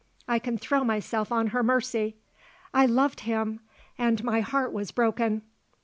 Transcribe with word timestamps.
I 0.27 0.39
can 0.39 0.57
throw 0.57 0.83
myself 0.83 1.31
on 1.31 1.49
her 1.53 1.61
mercy. 1.61 2.15
I 2.73 2.87
loved 2.87 3.19
him 3.19 3.59
and 3.99 4.23
my 4.23 4.39
heart 4.41 4.73
was 4.73 4.89
broken. 4.91 5.43